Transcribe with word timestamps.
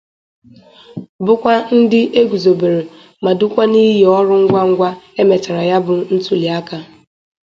bụkwa 1.25 1.53
ndị 1.77 2.01
e 2.19 2.21
guzobere 2.31 2.81
ma 3.23 3.31
dukwa 3.39 3.63
n'iyi 3.71 4.03
ọrụ 4.17 4.35
ngwangwa 4.43 4.89
e 5.19 5.21
mechara 5.29 5.61
ya 5.69 5.77
bụ 5.85 5.93
ntụliaka. 6.13 6.77